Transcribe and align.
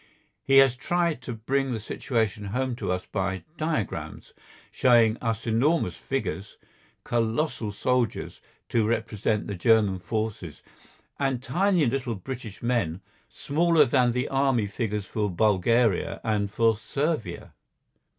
He 0.43 0.57
has 0.57 0.75
tried 0.75 1.21
to 1.21 1.33
bring 1.33 1.71
the 1.73 1.79
situation 1.79 2.45
home 2.45 2.75
to 2.77 2.91
us 2.91 3.05
by 3.05 3.43
diagrams, 3.57 4.33
showing 4.71 5.15
us 5.21 5.45
enormous 5.45 5.95
figures, 5.95 6.57
colossal 7.03 7.71
soldiers 7.71 8.41
to 8.69 8.87
represent 8.87 9.45
the 9.45 9.53
German 9.53 9.99
forces 9.99 10.63
and 11.19 11.43
tiny 11.43 11.85
little 11.85 12.15
British 12.15 12.63
men, 12.63 13.01
smaller 13.29 13.85
than 13.85 14.11
the 14.11 14.27
army 14.29 14.65
figures 14.65 15.05
for 15.05 15.29
Bulgaria 15.29 16.19
and 16.23 16.49
for 16.49 16.75
Servia. 16.75 17.53